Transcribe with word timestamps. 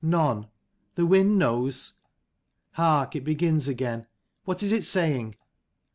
None. 0.03 0.47
The 0.95 1.05
wind 1.05 1.37
knows. 1.37 1.99
Hark, 2.71 3.15
it 3.15 3.23
begins 3.23 3.67
again. 3.67 4.07
What 4.45 4.63
is 4.63 4.71
it 4.71 4.83
saying 4.83 5.35